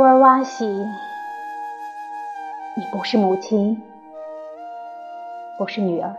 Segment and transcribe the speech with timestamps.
[0.00, 0.86] 乌尔瓦西，你
[2.90, 3.82] 不是母亲，
[5.58, 6.16] 不是女儿，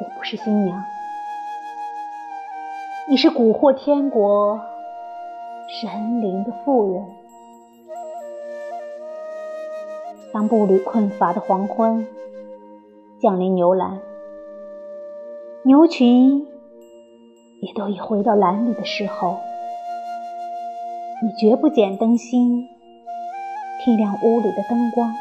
[0.00, 0.82] 也不是新娘，
[3.08, 4.60] 你是蛊惑天国
[5.80, 7.04] 神灵的妇人。
[10.32, 12.04] 当步履困乏的黄昏
[13.20, 14.00] 降临牛栏，
[15.62, 16.48] 牛群
[17.60, 19.38] 也都已回到栏里的时候。
[21.22, 22.68] 你绝不剪灯芯，
[23.80, 25.14] 替亮屋里的灯光。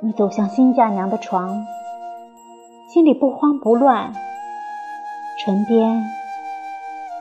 [0.00, 1.66] 你走向新嫁娘的床，
[2.88, 4.14] 心里不慌不乱，
[5.38, 6.02] 唇边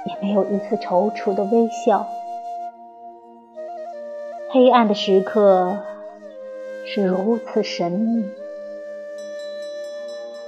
[0.06, 2.08] 也没有一丝踌躇的微笑。
[4.50, 5.78] 黑暗的时刻
[6.86, 8.24] 是如此神秘，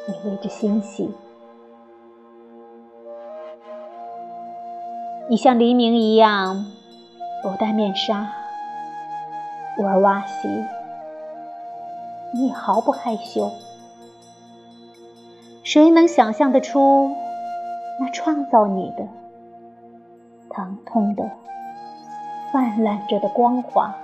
[0.07, 1.13] 你为之欣喜。
[5.29, 6.65] 你像黎明一样
[7.43, 8.31] 不戴面纱，
[9.77, 10.47] 乌尔瓦西，
[12.33, 13.51] 你也毫不害羞。
[15.61, 17.11] 谁能想象得出
[17.99, 19.07] 那创造你的、
[20.49, 21.29] 疼痛的、
[22.51, 23.95] 泛滥着的光华？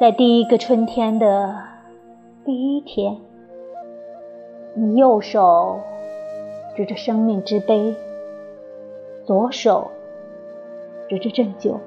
[0.00, 1.62] 在第一个春天的
[2.44, 3.18] 第一天，
[4.74, 5.78] 你右手。
[6.76, 7.96] 指着生命之杯，
[9.24, 9.90] 左手
[11.08, 11.80] 指着正酒，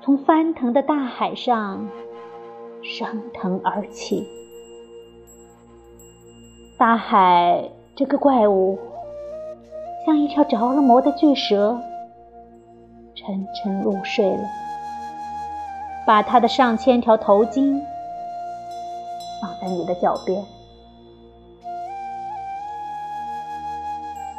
[0.00, 1.88] 从翻腾的大海上
[2.80, 4.24] 升腾而起。
[6.78, 8.78] 大海这个怪物，
[10.06, 11.76] 像一条着了魔的巨蛇，
[13.16, 14.44] 沉沉入睡了，
[16.06, 17.82] 把它的上千条头巾
[19.42, 20.40] 放在你的脚边。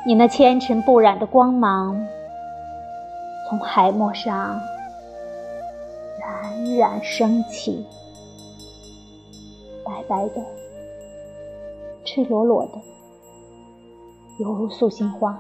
[0.04, 1.96] 你那纤尘不染的光芒，
[3.48, 4.60] 从海漠上
[6.20, 7.86] 冉冉升起，
[9.86, 10.42] 白白的、
[12.04, 12.72] 赤裸裸的，
[14.40, 15.38] 犹如素心花。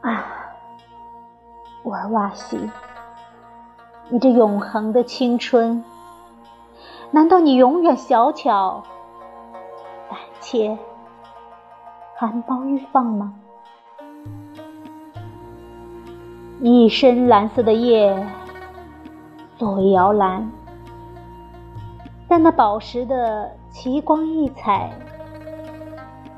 [0.00, 0.26] 啊，
[1.84, 2.58] 沃尔瓦西，
[4.08, 5.84] 你这永恒的青春，
[7.12, 8.82] 难道你永远小巧、
[10.08, 10.76] 胆怯？
[12.16, 13.34] 含苞欲放吗？
[16.60, 18.26] 一身蓝色的夜
[19.56, 20.50] 作为摇篮，
[22.26, 24.90] 但那宝石的奇光异彩，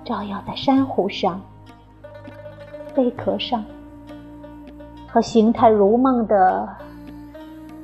[0.05, 1.41] 照耀在珊瑚上、
[2.95, 3.65] 贝壳上
[5.09, 6.69] 和形态如梦的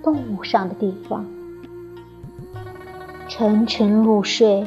[0.03, 1.24] 动物上的地方，
[3.28, 4.66] 沉沉入睡。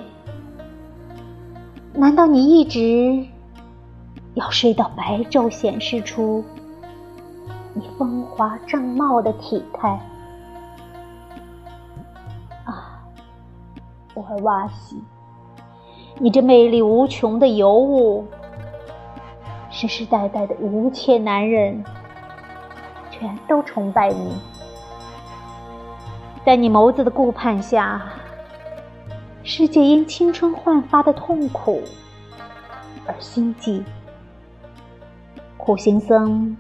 [2.00, 3.28] 难道你一直
[4.34, 6.46] 要睡到白昼显示出
[7.74, 10.00] 你风华正茂的体态？
[12.64, 13.04] 啊，
[14.14, 15.04] 沃尔瓦西，
[16.20, 18.26] 你这魅力无穷的尤物，
[19.70, 21.84] 世世代代的一切男人
[23.12, 24.38] 全都崇拜你，
[26.46, 28.02] 在你眸子的顾盼下。
[29.52, 31.82] 世界因青春焕发的痛苦
[33.08, 33.84] 而心悸。
[35.58, 36.56] 苦行僧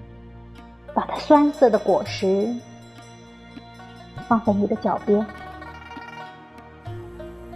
[0.91, 2.51] 把它酸涩的果实
[4.27, 5.23] 放在你的脚边，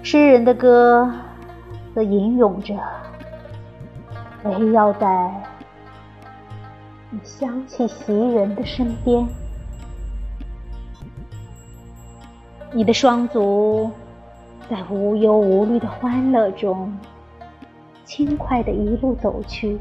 [0.03, 1.11] 诗人的歌
[1.95, 2.75] 则吟咏着，
[4.43, 5.33] 围绕在
[7.09, 9.27] 你香气袭人的身边。
[12.71, 13.89] 你的双足。
[14.69, 16.97] 在无忧无虑的欢乐中，
[18.05, 19.77] 轻快的一路走去，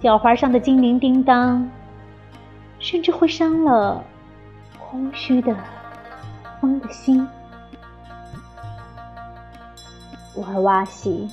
[0.00, 1.70] 脚踝上的精灵叮当，
[2.78, 4.04] 甚至会伤了
[4.78, 5.56] 空虚的
[6.60, 7.26] 风的心。
[10.36, 11.28] 沃尔瓦西，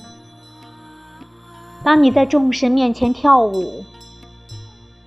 [1.82, 3.84] 当你在众神面前跳舞，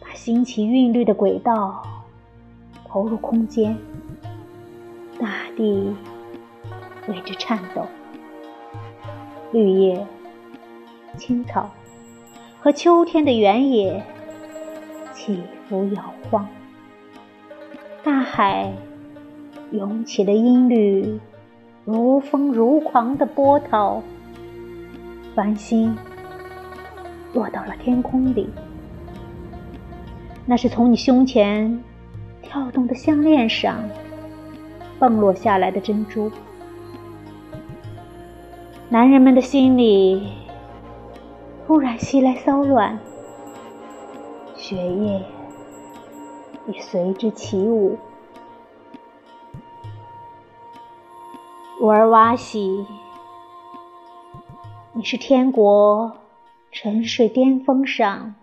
[0.01, 1.81] 把新奇韵律的轨道
[2.85, 3.77] 投入空间，
[5.17, 5.95] 大地。
[7.07, 7.85] 为之颤抖，
[9.51, 10.05] 绿叶、
[11.17, 11.69] 青草
[12.59, 14.03] 和秋天的原野
[15.13, 16.47] 起伏摇晃，
[18.03, 18.73] 大海
[19.71, 21.19] 涌起的音律
[21.83, 24.01] 如风如狂的波涛，
[25.35, 25.95] 繁星
[27.33, 28.49] 落到了天空里，
[30.45, 31.83] 那是从你胸前
[32.41, 33.83] 跳动的项链上
[34.97, 36.31] 蹦落下来的珍珠。
[38.87, 40.31] 男人们的心里
[41.65, 42.99] 突然袭来骚乱，
[44.55, 45.25] 血液
[46.67, 47.97] 也随之起舞。
[51.81, 52.85] 乌尔瓦西，
[54.93, 56.15] 你是天国
[56.71, 58.35] 沉睡巅峰上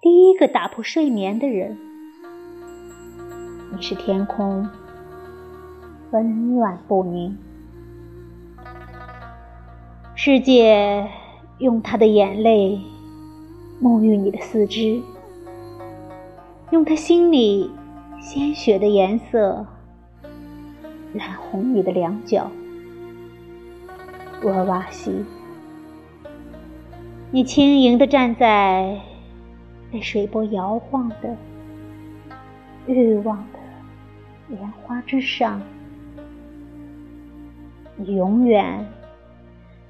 [0.00, 1.78] 第一个打破睡眠的人，
[3.72, 4.68] 你是天空
[6.10, 7.38] 纷乱不宁。
[10.24, 11.08] 世界
[11.58, 12.80] 用他的眼泪
[13.82, 15.02] 沐浴你的四肢，
[16.70, 17.68] 用他心里
[18.20, 19.66] 鲜血的颜色
[21.12, 22.48] 染红你的两脚。
[24.44, 25.24] 沃尔瓦西，
[27.32, 29.00] 你轻盈地站在
[29.90, 31.36] 被水波摇晃的
[32.86, 33.58] 欲望的
[34.46, 35.60] 莲花之上，
[37.96, 38.86] 你永远。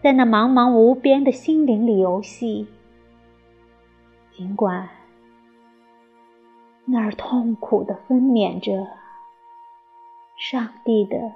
[0.02, 2.66] 在那茫茫无边的心灵里游戏，
[4.32, 4.88] 尽管
[6.84, 8.88] 那儿痛苦的分娩着
[10.34, 11.32] 上帝的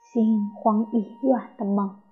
[0.00, 2.03] 心慌意乱的梦。